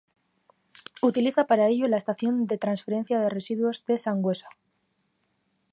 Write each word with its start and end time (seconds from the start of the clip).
Utiliza 1.03 1.45
para 1.45 1.67
ello 1.67 1.87
la 1.87 1.97
estación 1.97 2.47
de 2.47 2.57
transferencia 2.57 3.19
de 3.19 3.29
residuos 3.29 3.85
de 3.85 3.99
Sangüesa. 3.99 4.49